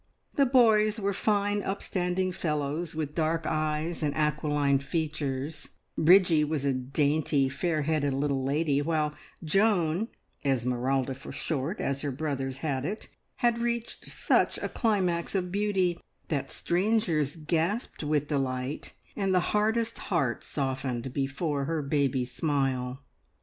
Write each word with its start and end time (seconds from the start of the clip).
The 0.33 0.47
boys 0.47 0.99
were 0.99 1.13
fine 1.13 1.61
upstanding 1.61 2.31
fellows 2.31 2.95
with 2.95 3.13
dark 3.13 3.45
eyes 3.45 4.01
and 4.01 4.15
aquiline 4.15 4.79
features; 4.79 5.69
Bridgie 5.95 6.43
was 6.43 6.65
a 6.65 6.73
dainty, 6.73 7.47
fair 7.49 7.83
haired 7.83 8.11
little 8.11 8.43
lady; 8.43 8.81
while 8.81 9.13
Joan, 9.43 10.07
(Esmeralda 10.43 11.13
for 11.13 11.31
short, 11.31 11.79
as 11.79 12.01
her 12.01 12.09
brothers 12.09 12.57
had 12.65 12.83
it), 12.83 13.09
had 13.45 13.59
reached 13.59 14.05
such 14.05 14.57
a 14.57 14.69
climax 14.69 15.35
of 15.35 15.51
beauty 15.51 15.99
that 16.29 16.49
strangers 16.49 17.35
gasped 17.35 18.03
with 18.03 18.27
delight, 18.29 18.93
and 19.15 19.35
the 19.35 19.51
hardest 19.53 19.99
heart 20.09 20.43
softened 20.43 21.13
before 21.13 21.65
her 21.65 21.83
baby 21.83 22.25
smile. 22.25 23.03